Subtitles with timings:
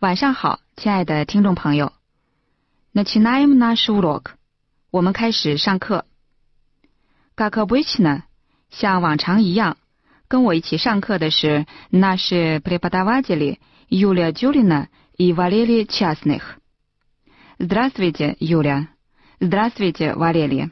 [0.00, 1.92] 晚上好，亲爱的听众朋友。
[2.92, 4.32] Начинаем наш урок.
[4.90, 6.04] 我们开始上课。
[7.36, 8.22] Как обычно，
[8.70, 9.76] 像往常一样，
[10.28, 16.42] 跟我一起上课的是 наши преподаватели Юлия Дюлина и Валерий Частных.
[17.58, 18.88] Здравствуйте, Юля.
[19.40, 20.70] Здравствуйте, Валерий.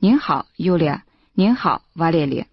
[0.00, 1.02] 您好，Юлия.
[1.34, 2.46] 您好，Валерий.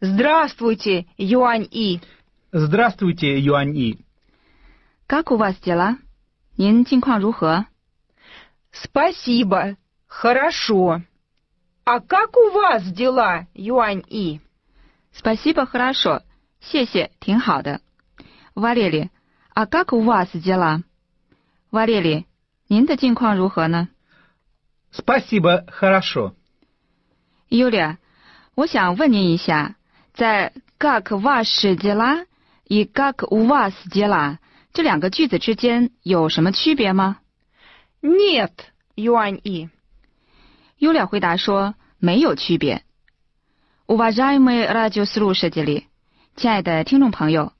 [0.00, 2.00] Здравствуйте, Юань И.
[2.50, 3.98] Здравствуйте, Юань И.
[5.06, 5.98] Как у вас дела?
[6.56, 7.66] 您近况如何？
[8.72, 9.76] Спасибо.
[10.06, 11.02] Хорошо.
[11.84, 14.40] А как у вас дела, Юань И?
[15.12, 16.22] Спасибо, хорошо.
[16.60, 17.80] 谢谢，挺好的。
[18.54, 19.10] Валерий,
[19.54, 20.82] а как у вас дела?
[21.70, 22.26] Валерий,
[22.68, 23.88] 您的近况如何呢
[24.92, 26.34] Спасибо, хорошо.
[27.48, 27.96] Юлия,
[28.54, 29.74] 我想问您一下，
[30.14, 32.26] 在 как ваши дела
[32.68, 34.38] 与 как у вас дела
[34.76, 37.18] 这两个句子之间有什么区别吗
[38.00, 38.50] Нет,
[38.96, 39.68] Юань И.
[40.78, 42.82] Юлия 回答说没有区别。
[43.86, 45.84] Уважаемые радиослушатели，
[46.36, 47.52] 亲爱的听众朋友，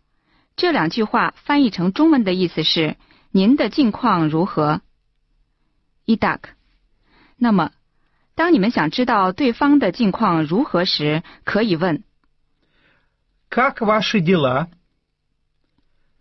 [0.57, 2.97] 这两句话翻译成中文的意思是
[3.31, 4.81] 您的近况如何
[6.07, 6.41] Итак，
[7.37, 7.73] 那么
[8.35, 12.03] 当你们想知道对方的近况如何时，可以问
[13.51, 14.69] Как ваши дела?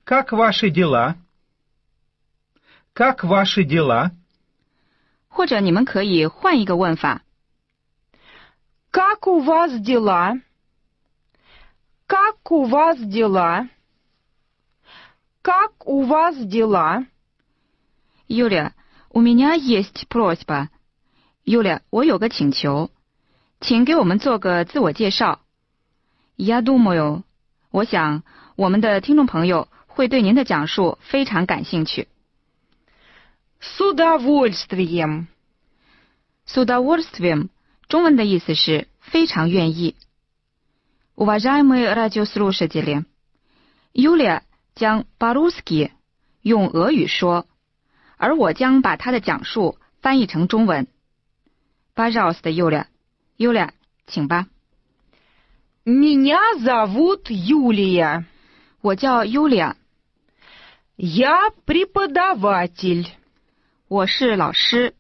[0.05, 1.15] Как ваши дела?
[2.93, 4.11] Как ваши дела?
[5.29, 7.21] 或者你们可以换一个问法
[8.91, 10.41] Как у вас дела?
[12.07, 13.69] Как у вас дела?
[15.41, 17.05] Как у вас дела?
[18.27, 18.73] Юля,
[19.09, 20.69] у меня есть просьба.
[21.45, 22.91] Юля，我有个请求，
[23.61, 25.39] 请给我们做个自我介绍。
[26.35, 27.23] Я думаю，
[27.71, 28.23] 我想
[28.57, 32.07] 我们的听众朋友 会对您的讲述非常感兴趣。
[33.59, 35.27] С удовольствием.
[36.47, 37.49] С удовольствием，
[37.87, 39.95] 中文的意思是非常愿意。
[41.15, 43.05] Уважаемые радиослушатели,
[43.93, 44.41] Юлия
[44.73, 45.91] 将 по-русски
[46.41, 47.45] 用俄语说，
[48.17, 50.87] 而我将把她的讲述翻译成中文。
[51.93, 52.85] Пожалуйста, Юля.
[53.37, 53.71] Юля，
[54.07, 54.47] 请吧。
[55.85, 58.23] Меня зовут Юлия.
[58.81, 59.75] 我叫 Юлия，
[60.97, 63.07] Я преподаватель.
[63.87, 64.93] 我是老师，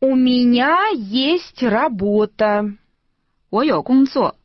[0.00, 2.76] У меня есть работа.
[3.50, 4.36] 我有工作，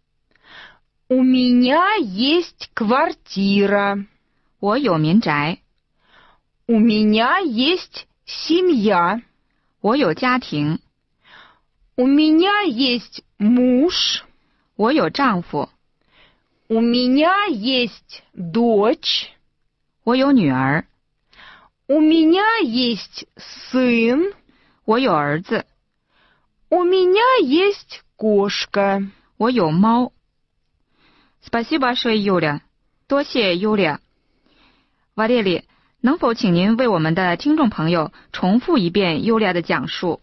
[1.10, 4.06] У меня есть квартира.
[4.60, 5.60] 我有民宅，
[6.68, 9.22] У меня есть семья.
[9.82, 10.80] 我有家庭，
[11.96, 14.24] У меня есть муж.
[14.76, 15.70] 我有丈夫，
[16.68, 19.28] У меня есть дочь.
[20.04, 20.86] 我有女儿，
[21.88, 24.34] У меня есть сын.
[24.86, 25.66] 我有儿子，
[26.70, 29.10] У меня есть кошка.
[29.38, 30.12] 我有猫。
[31.42, 32.62] Спасибо, ш Юля，
[33.08, 34.00] 多谢 Юля。
[35.16, 35.64] 瓦列里，
[36.02, 40.22] 能否请您为我们的听众朋友重复一遍 Юля 的讲述？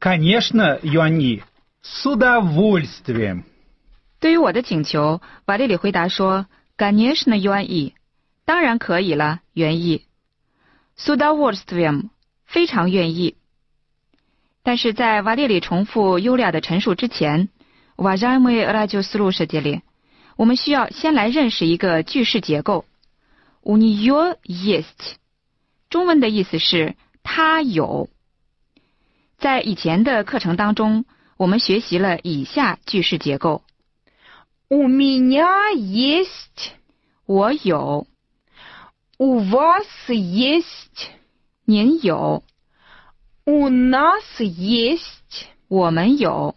[0.00, 1.42] Конечно, Юань И.
[1.82, 3.44] С удовольствием.
[4.20, 6.46] 对于我的请求，瓦列里回答说：“
[6.76, 7.94] Конечно, Юань И，
[8.47, 10.05] 当然可以了，原意。
[10.95, 12.09] с у д о в о л ь с т в е м
[12.45, 13.35] 非常愿意。
[14.63, 17.49] 但是在瓦列里重复优良的陈述之前
[17.97, 19.31] 瓦 а ж а е м ы е р а д и о с л у
[19.33, 19.81] ш а т
[20.37, 22.85] 我们需要先来认识一个句式结构。
[23.63, 25.17] У н е ё е с т
[25.89, 28.07] 中文的意思是“他有”。
[29.37, 31.03] 在以前的课程当中，
[31.35, 33.63] 我们学习了以下句式结构
[34.69, 36.71] ：У меня есть，
[37.25, 38.07] 我有。
[39.18, 41.10] У вас есть.
[41.64, 42.42] 您有，
[43.44, 45.46] У нас есть.
[45.68, 46.56] 我们有。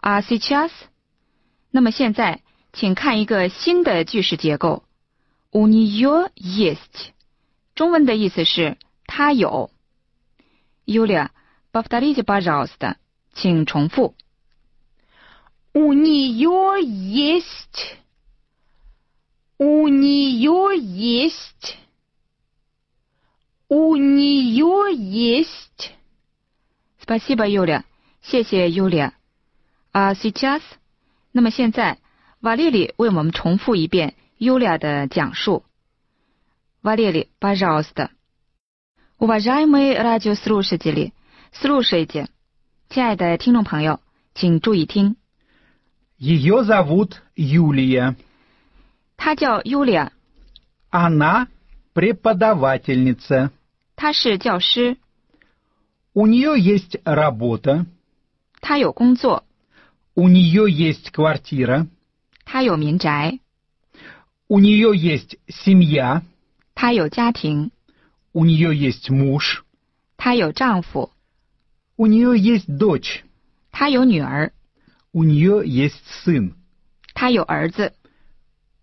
[0.00, 0.70] А сейчас，
[1.70, 2.42] 那么现在，
[2.72, 4.84] 请看一个新的句式结构。
[5.50, 7.12] У нее есть，
[7.74, 9.70] 中文的意思是他有。
[10.84, 11.30] Юлия,
[11.72, 12.96] повторите, пожалуйста，
[13.32, 14.14] 请重复。
[15.72, 17.96] У нее есть.
[19.58, 21.78] У нее есть.
[23.68, 25.92] У нее есть.
[27.00, 27.84] Спасибо, Юля，
[28.22, 29.12] 谢谢 Юля。
[29.92, 30.62] 啊，сейчас，
[31.32, 31.98] 那么现在，
[32.40, 35.64] 瓦列里为我们重复一遍 Юля 的讲述。
[36.82, 41.12] 瓦列里，пожалуйста。Уважаемые радиослушатели,
[41.52, 42.26] слушайте，
[42.88, 44.00] 亲爱的听众朋友，
[44.34, 45.16] 请注意听。
[46.18, 48.16] Ее зовут Юлия.
[49.16, 50.10] 她叫 Юlia，
[50.90, 51.48] Она
[51.94, 53.50] преподавательница.
[53.96, 54.96] 她是教师，
[56.14, 57.86] У нее есть работа.
[58.60, 59.44] 她有工作，
[60.14, 61.86] У нее есть квартира.
[62.44, 63.38] 她有民宅，
[64.48, 66.22] У нее есть семья.
[66.74, 67.70] 她有家庭，
[68.32, 69.64] У нее есть муж.
[70.16, 71.10] 她有丈夫，
[71.96, 73.24] У нее есть дочь.
[73.70, 74.52] 她有女儿，
[75.12, 76.54] У нее есть сын.
[77.14, 77.92] 她有儿子，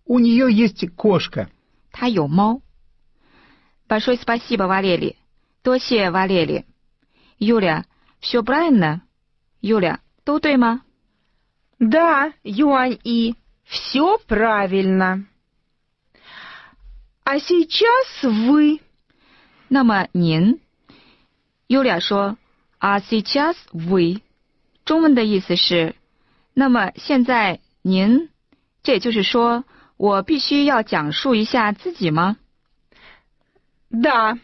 [0.04, 1.48] У нее есть кошка.
[1.92, 2.62] 她有猫。
[3.88, 5.16] Большое спасибо, Валерий，
[5.62, 6.64] 多谢瓦列里。
[7.38, 10.82] Юля，все правильно？Юля，都对吗？
[11.78, 13.34] Да, Юань И,
[13.64, 15.26] все правильно.
[17.24, 18.80] А сейчас вы.
[19.68, 20.60] 那么您，
[21.68, 22.36] Юля 说，
[22.78, 24.20] А сейчас вы，
[24.84, 25.94] 中文的意思是，
[26.54, 28.28] 那么现在您，
[28.82, 29.64] 这也就是说，
[29.96, 32.36] 我必须要讲述一下自己吗？
[33.90, 34.38] Да,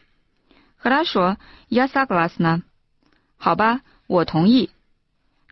[0.82, 1.36] Хорошо,
[1.68, 2.62] я согласна。
[3.36, 4.70] 好吧，我同意。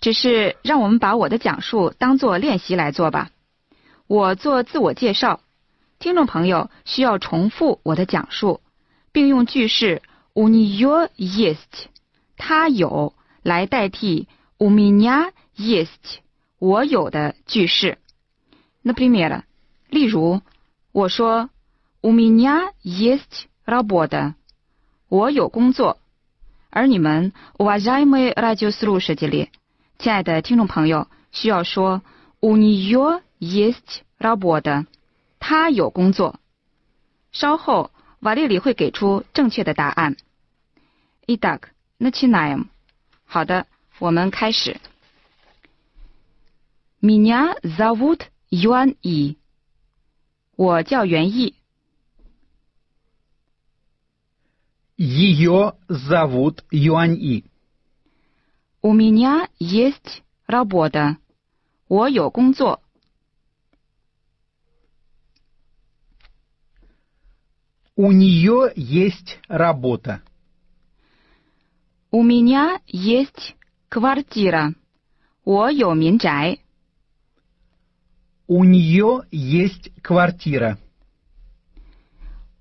[0.00, 3.30] 只是让我们把我的讲述当做练习来做吧。
[4.06, 5.40] 我做自我介绍，
[5.98, 8.60] 听众朋友需要重复我的讲述，
[9.12, 10.02] 并用句式
[10.34, 11.86] у нее есть，
[12.36, 14.28] 他有来代替
[14.58, 16.18] у меня есть，
[16.58, 17.98] 我有的句式。
[18.82, 19.42] Например，
[19.88, 20.40] 例如，
[20.92, 21.50] 我说
[22.00, 24.34] у меня есть работа，
[25.08, 25.98] 我有工作。
[26.70, 29.48] 而你们 уважаемые радиослушатели，
[29.98, 32.02] 亲爱的听众朋友，需要说
[32.40, 34.86] у нее есть работа，
[35.38, 36.40] 他有工作。
[37.30, 37.90] 稍后
[38.20, 40.16] 瓦列里会给出正确的答案。
[41.26, 42.66] Итак, начинаем。
[43.24, 43.66] 好的，
[43.98, 44.76] 我们开始。
[47.00, 48.20] Меня зовут
[48.50, 49.36] Юан И。
[50.58, 51.54] 我叫袁毅。
[54.96, 57.44] Ее зовут Юань-И.
[58.80, 61.16] У меня есть работа。
[61.88, 62.80] 我有工作。
[67.96, 70.22] У нее есть работа.
[72.10, 73.56] У меня есть
[73.88, 74.74] квартира。
[75.44, 76.58] 我有民宅。
[78.48, 80.78] У нее есть квартира.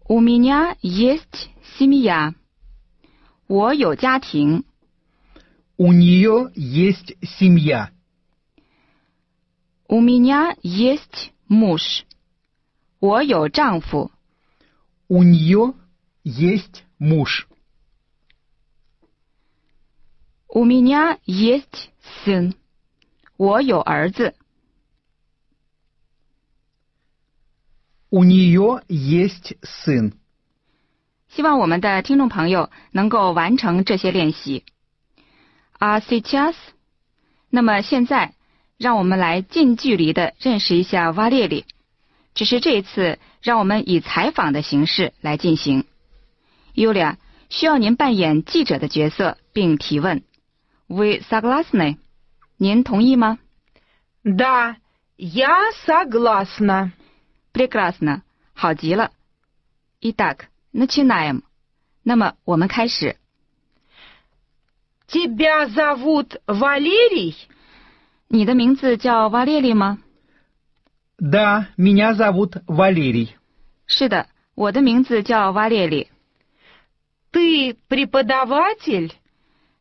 [0.07, 2.33] У меня есть семья。
[3.47, 4.63] 我有家庭。
[5.77, 7.91] У нее есть семья.
[9.88, 12.05] У меня есть муж。
[13.00, 14.11] 我有丈夫。
[15.09, 15.73] У нее
[16.23, 17.47] есть муж.
[20.47, 21.91] У меня есть
[22.23, 22.53] сын。
[23.38, 24.33] 我有儿子。
[28.09, 30.13] У нее есть сын.
[31.29, 34.63] 希望我们的听众朋友能够完成这些练习。
[35.79, 36.53] А сейчас，
[37.50, 38.33] 那么现在，
[38.77, 41.65] 让我们来近距离的认识一下瓦列里。
[42.36, 45.86] 只是这一次，让我们以采访的形式来进行。
[46.75, 47.15] Yulia，
[47.50, 50.24] 需要您扮演记者的角色，并提问。
[50.88, 51.98] Вы согласны？
[52.57, 53.39] 您同意吗
[54.24, 54.77] да,
[55.17, 56.91] я согласна.
[57.53, 58.22] Прекрасно，
[58.53, 59.12] 好极了。
[60.01, 61.43] Итак, начинаем。
[62.03, 63.17] 那么我们开始。
[65.07, 67.36] Тебя зовут Валерий?
[68.27, 70.00] 你的名字叫瓦列里吗？
[71.17, 73.29] Да, меня зовут Валерий.
[73.86, 76.10] 是的，我的名字叫瓦列里。
[77.31, 79.12] Ты преподаватель?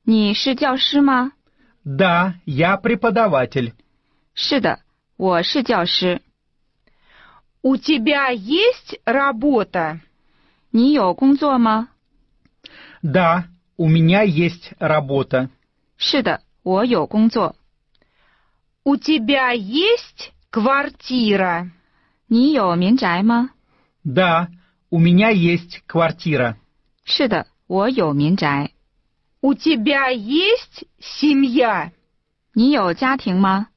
[0.05, 1.33] 你是教师吗？
[1.85, 3.73] Да, я преподаватель.
[4.35, 4.81] 是的，
[5.17, 6.21] 我是教师。
[7.67, 10.01] У тебя есть работа?
[10.73, 11.89] 你有工作吗？
[13.03, 13.45] Да,
[13.77, 15.51] у меня есть работа.
[15.97, 17.55] 是的，我有工作。
[18.85, 21.71] У тебя есть квартира?
[22.27, 23.51] 你有民宅吗？
[24.05, 24.49] Да,
[24.91, 26.57] у меня есть квартира.
[27.05, 28.71] 是的，我有民宅。
[29.41, 31.93] У тебя есть семья?
[32.55, 33.69] 你有家庭吗？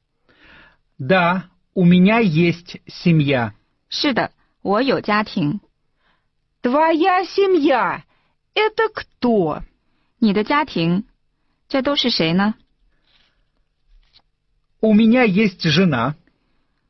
[0.98, 3.54] Да, у меня есть семья.
[3.90, 5.60] 是的， 我有家庭。
[6.62, 9.62] Твоя семья — это кто?
[10.20, 11.06] 你的家庭，
[11.68, 12.56] 这都是谁呢？
[14.82, 16.16] У меня есть жена.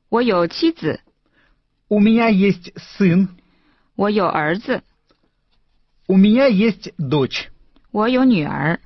[0.10, 1.02] 我有妻子，
[1.88, 3.30] У меня есть сын.
[3.96, 4.82] 我有儿子，
[6.08, 7.48] У меня есть дочь.
[7.92, 8.80] 我有女儿，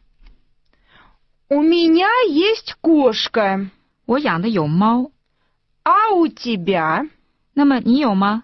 [1.49, 3.69] У меня есть кошка.
[4.05, 5.11] 我养的有猫。
[5.83, 7.09] А у тебя?
[7.53, 8.43] 那么你有吗？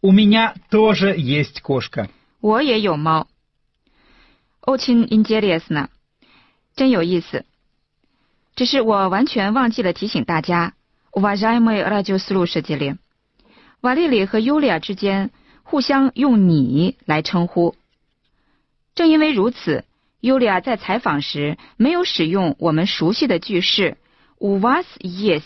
[0.00, 2.08] У меня тоже есть кошка.
[2.40, 3.26] 我也有猫。
[4.62, 5.88] Очень интересно，
[6.76, 7.44] 真有意思。
[8.54, 10.74] 只是我完全忘记了提醒大家，
[11.10, 12.96] уважаемые радиослушатели，
[13.80, 15.30] 瓦列里和尤利亚之间
[15.62, 17.76] 互相用你来称呼。
[18.94, 19.84] 正因为如此，
[20.20, 23.96] 尤利亚在采访时没有使用我们熟悉的句式
[24.38, 25.42] “у вас есть”，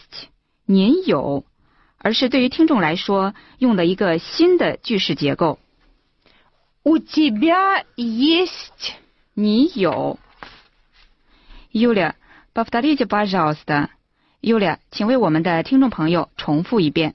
[0.65, 1.45] 您有，
[2.07, 5.59] 而是对于听众来说用的一个新的句式结构。
[6.83, 8.95] У тебя есть.
[9.35, 10.19] 你有。
[11.73, 12.15] Юля,
[12.53, 13.89] повторите, пожалуйста.
[14.41, 17.15] Юля，请为我们的听众朋友重复一遍。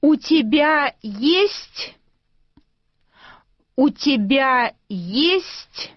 [0.00, 1.94] У тебя есть.
[3.76, 5.90] У тебя есть.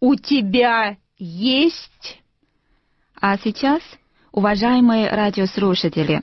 [0.00, 2.18] У тебя есть.
[3.14, 3.82] А сейчас,
[4.36, 6.22] уважаемые радиослушатели，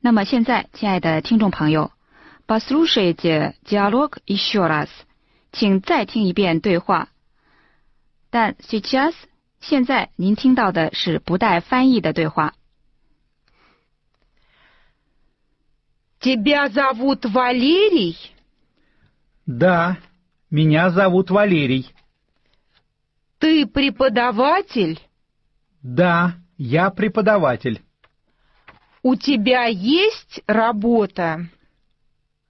[0.00, 1.92] 那么现在，亲爱的听众朋友，
[2.46, 4.88] послушайте диалог еще раз，
[5.52, 7.08] 请再听一遍对话。
[8.30, 9.14] 但 сейчас
[9.60, 12.54] 现在您听到的是不带翻译的对话。
[16.20, 18.16] Тебя зовут Валерий?
[19.46, 19.98] Да,
[20.50, 21.90] меня зовут Валерий.
[23.38, 24.98] Ты преподаватель?
[25.82, 27.81] Да, я преподаватель.
[29.01, 31.47] У тебя есть работа?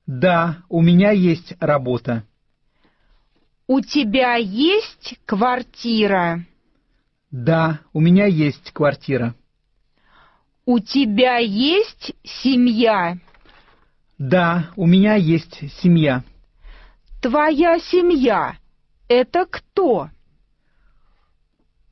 [0.08, 2.24] Да, у меня есть работа.
[3.68, 6.44] У тебя есть квартира?
[7.30, 9.36] Да, у меня есть квартира.
[10.66, 13.20] У тебя есть семья?
[14.18, 16.24] Да, у меня есть семья.
[17.22, 18.58] Твоя семья—
[19.08, 20.10] это кто?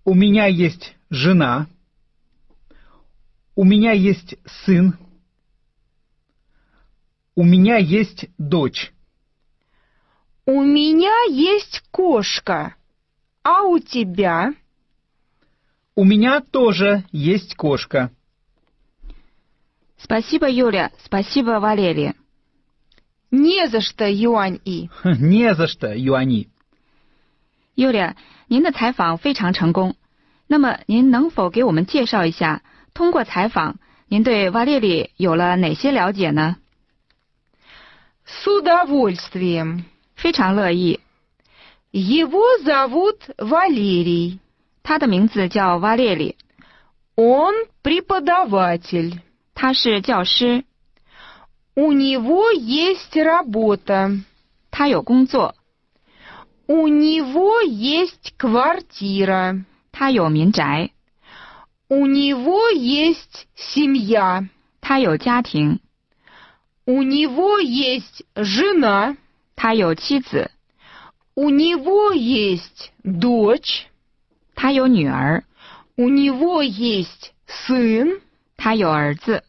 [0.04, 1.68] У меня есть жена.
[3.57, 4.97] У меня есть сын.
[7.35, 8.93] У меня есть дочь.
[10.45, 12.75] У меня есть кошка.
[13.43, 14.55] А у тебя?
[15.95, 18.11] У меня тоже есть кошка.
[19.99, 20.91] Спасибо, Юля.
[21.05, 22.15] Спасибо, Валерий.
[23.31, 24.91] Не за что, Юань И.
[25.05, 26.49] Не за что, Юани.
[27.77, 28.15] Юlia，
[28.49, 29.97] 您的采访非常成功。
[30.47, 32.63] 那么，您能否给我们介绍一下，
[32.97, 33.77] 通过采访，
[34.09, 36.57] 您对瓦列里有了哪些了解呢？
[38.25, 39.85] С удовольствием.
[40.15, 41.01] 非常乐意。
[41.91, 44.39] Его зовут Валерий.
[44.83, 46.37] 他的名字叫瓦列里，
[47.15, 47.53] Он
[47.83, 49.21] преподаватель.
[49.55, 50.65] 他是教师，
[51.75, 54.21] У него есть работа.
[54.71, 55.55] 他有工作，
[56.67, 59.65] У него есть квартира.
[59.91, 60.91] 他有民宅，
[61.89, 64.49] У него есть семья.
[64.81, 65.81] 他有家庭，
[66.87, 69.17] У него есть жена.
[69.55, 70.51] 他有妻子，
[71.35, 73.87] У него есть дочь.
[74.55, 75.45] 他有女儿，
[75.97, 78.21] У него есть сын.
[78.57, 79.45] 他有儿子，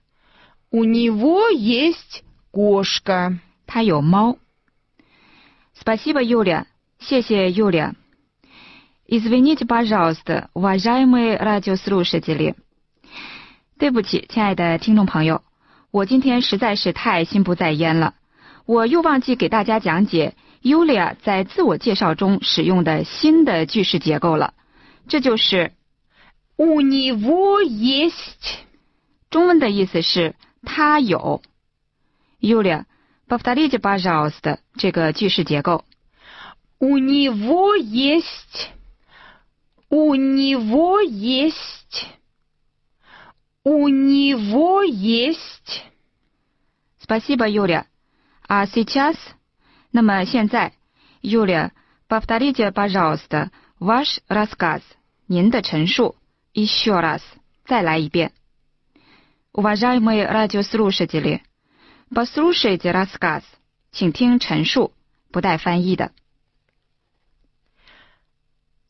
[0.70, 3.40] У него есть кошка.
[3.66, 4.38] 他有猫。
[5.74, 6.66] Спасибо, Юля，
[7.00, 7.96] 谢谢 Юля。
[9.08, 12.56] Извините, пожалуйста, уважаемые радиослушатели。
[13.78, 15.44] 对不起，亲爱的听众朋友，
[15.92, 18.16] 我今天实在是太心不在焉了，
[18.66, 24.54] 我又忘记给大家讲解 Yulia 在自我介绍中使用的新的句式结构了，
[25.08, 25.74] 这就是
[26.56, 28.56] У него есть.
[29.30, 31.42] 中文的意思是他有。
[32.40, 32.86] Yulia,
[33.28, 35.84] повторите, пожалуйста，这个句式结构。
[36.80, 38.68] У него есть.
[39.90, 42.08] У него есть.
[43.64, 45.86] У него есть.
[47.00, 47.86] Спасибо, Юля.
[48.48, 49.16] А сейчас?
[49.92, 50.74] 那么现在，
[51.22, 51.72] Юля,
[52.08, 54.82] повторите, пожалуйста, ваш рассказ.
[55.28, 56.16] 您的陈述，
[56.54, 57.22] еще раз.
[57.66, 58.34] 再来一遍。
[59.54, 61.42] Уважаемые радиослушатели,
[62.14, 63.44] послушайте рассказ.
[63.92, 64.92] 请听陈述，
[65.32, 66.12] 不带翻译的。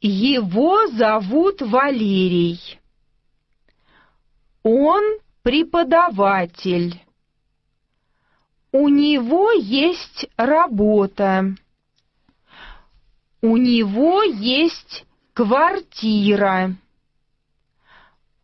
[0.00, 2.78] Его зовут Валерий.
[4.62, 5.02] Он
[5.43, 7.02] преподаватель.
[8.71, 11.57] У него есть работа.
[13.43, 16.76] У него есть квартира.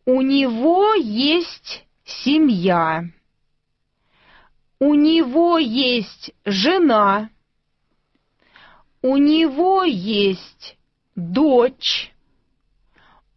[0.05, 3.05] У него есть семья.
[4.79, 7.29] У него есть жена.
[9.01, 10.77] У него есть
[11.14, 12.12] дочь.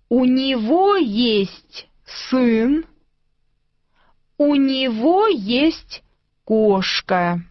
[0.10, 2.86] У него есть сын.
[4.38, 6.04] У него есть
[6.46, 7.42] кошка.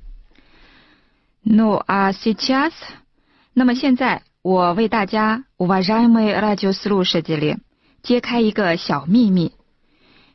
[1.44, 2.72] Ну, а сейчас,
[3.54, 7.58] 那么现在我为大家уважаемые радиослушатели
[8.02, 9.52] 揭开一个小秘密，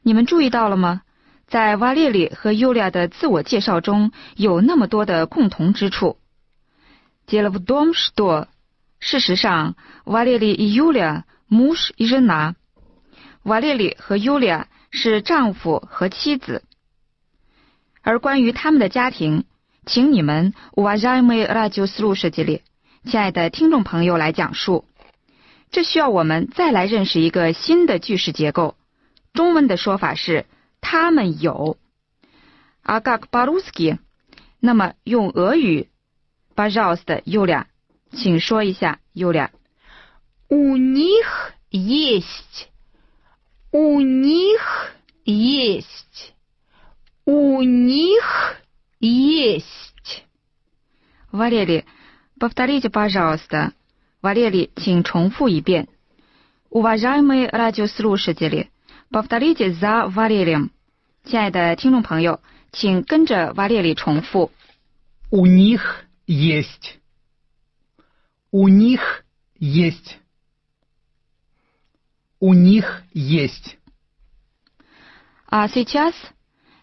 [0.03, 1.01] 你们注意到了吗？
[1.47, 6.17] 在瓦列里和尤利亚的自我介绍中有那么多的共同之处。
[7.25, 8.47] Дело в том, что
[9.01, 12.55] 事实上，瓦列里与尤利亚 муж и жена，
[13.43, 16.63] 瓦列里和尤利亚是丈夫和妻子。
[18.01, 19.45] 而关于他们的家庭，
[19.85, 22.61] 请你们 уважаемые радиослушатели
[23.05, 24.85] 亲爱的听众朋友来讲述。
[25.71, 28.75] 这需要我们再来认识一个新的句式结构。
[29.33, 30.45] 中文的说法是“
[30.81, 31.77] 他们有”。
[32.83, 33.99] А как по-русски？
[34.59, 35.89] 那么用俄语
[36.55, 37.65] пожалуйста, Юля，
[38.11, 39.49] 请说一下，Юля。
[40.49, 42.69] У них есть.
[43.71, 44.95] У них
[45.25, 46.33] есть.
[47.25, 48.23] У них
[49.01, 50.23] есть.
[51.31, 51.83] Валерий,
[52.39, 53.73] повторите, пожалуйста.
[54.21, 55.87] Валерий, 请重复一遍。
[56.69, 58.69] Уважаемые радиослушатели,
[59.11, 60.69] повторите за Валерием.
[61.25, 62.39] 亲爱的听众朋友，
[62.71, 64.51] 请跟着瓦列里重复。
[65.29, 66.95] У них есть.
[68.51, 70.17] У них есть.
[72.39, 73.77] У них есть.
[75.47, 76.13] А сейчас，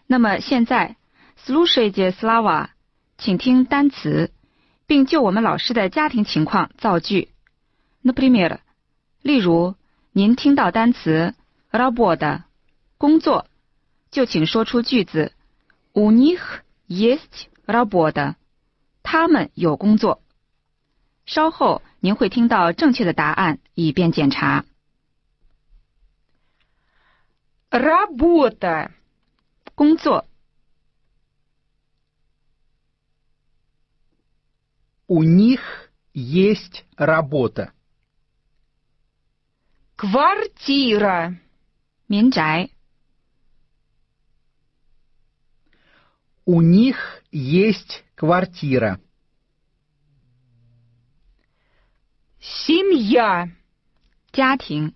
[0.07, 0.97] 那么现在，
[1.37, 2.69] слушайте слова，
[3.17, 4.31] 请听单词，
[4.85, 7.29] 并就我们老师的家庭情况造句。
[8.03, 8.59] Например，
[9.21, 9.75] 例如，
[10.11, 11.35] 您听到单词
[11.71, 12.43] работа
[12.97, 13.47] 工作，
[14.11, 15.33] 就请说出句子
[15.93, 18.35] У них есть работа，
[19.01, 20.21] 他们有工作。
[21.29, 24.65] 稍后您会听到正确的答案，以便检查。
[27.69, 28.91] Работа.
[29.75, 30.25] 工作
[35.07, 37.73] У них есть работа.
[39.97, 41.37] Квартира.
[42.07, 42.69] 民宅。
[46.45, 48.99] У них есть квартира.
[52.39, 53.49] Семья.
[54.31, 54.93] 家庭。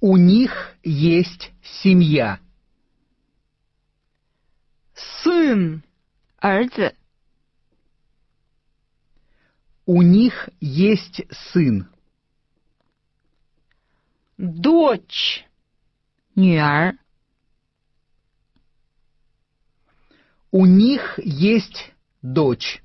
[0.00, 2.40] У них есть семья.
[4.94, 5.82] Сын.
[6.38, 6.94] 儿子。
[9.86, 11.88] У них есть сын.
[14.36, 15.44] Дочь.
[16.34, 16.96] 女儿。
[20.50, 22.81] У них есть дочь.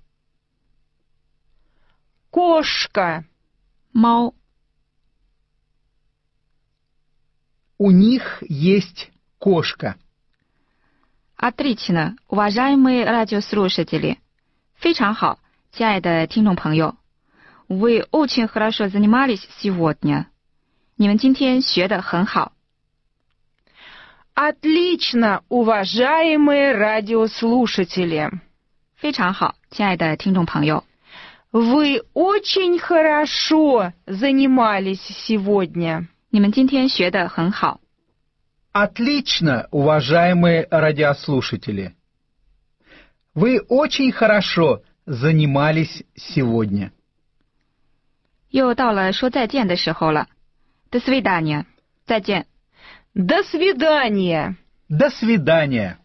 [2.30, 3.26] Кошка.
[3.93, 4.34] 猫。
[7.78, 9.98] У них есть кошка.
[11.36, 14.17] Отлично, уважаемые радиослушатели.
[14.76, 15.39] 非常好，
[15.72, 16.96] 亲爱的听众朋友。
[17.67, 20.28] Вы очень хорошо занимались сегодня.
[20.96, 22.54] 你们今天学的很好。
[24.36, 28.39] Отлично, уважаемые радиослушатели.
[28.96, 30.86] 非常好，亲爱的听众朋友。
[31.52, 36.08] Вы очень хорошо занимались сегодня.
[36.32, 37.80] 你们今天学的很好。
[38.72, 41.93] Отлично, уважаемые радиослушатели.
[43.36, 46.91] Вы очень хорошо занимались сегодня.
[48.50, 50.28] 又到了说再见的时候了。
[50.89, 51.65] До свидания，
[52.06, 52.48] 再见。
[53.13, 54.56] До свидания.
[54.89, 55.98] До свидания.